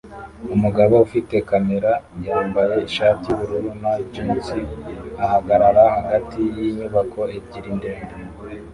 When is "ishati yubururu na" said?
2.87-3.93